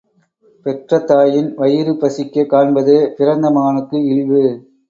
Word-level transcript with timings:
பெற்ற 0.65 0.99
தாயின் 0.99 1.53
வயிறு 1.55 1.93
பசிக்கக் 1.93 2.49
காண்பது 2.49 3.13
பிறந்த 3.17 3.51
மகனுக்கு 3.51 3.97
இழிவு. 4.03 4.43